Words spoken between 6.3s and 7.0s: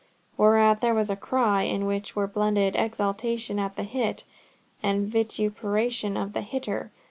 the hitter.